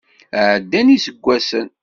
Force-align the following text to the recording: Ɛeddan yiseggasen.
Ɛeddan 0.49 0.93
yiseggasen. 0.93 1.67